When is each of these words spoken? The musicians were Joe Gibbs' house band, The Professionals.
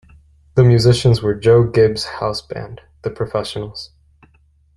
The 0.55 0.63
musicians 0.63 1.21
were 1.21 1.35
Joe 1.35 1.63
Gibbs' 1.63 2.05
house 2.05 2.41
band, 2.41 2.81
The 3.03 3.11
Professionals. 3.11 3.91